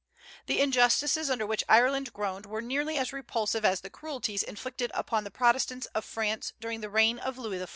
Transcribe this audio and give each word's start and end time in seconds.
The 0.47 0.59
injustices 0.61 1.29
under 1.29 1.45
which 1.45 1.63
Ireland 1.69 2.11
groaned 2.11 2.47
were 2.47 2.59
nearly 2.63 2.97
as 2.97 3.13
repulsive 3.13 3.63
as 3.63 3.81
the 3.81 3.91
cruelties 3.91 4.41
inflicted 4.41 4.89
upon 4.95 5.25
the 5.25 5.29
Protestants 5.29 5.85
of 5.93 6.03
France 6.03 6.53
during 6.59 6.81
the 6.81 6.89
reign 6.89 7.19
of 7.19 7.37
Louis 7.37 7.59
XIV. 7.59 7.69